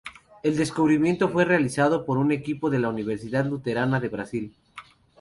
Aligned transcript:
El 0.41 0.57
descubrimiento 0.57 1.29
fue 1.29 1.45
realizado 1.45 2.05
por 2.07 2.17
un 2.17 2.31
equipo 2.31 2.71
de 2.71 2.79
la 2.79 2.89
Universidad 2.89 3.45
Luterana 3.45 3.99
de 3.99 4.09
Brasil. 4.09 4.55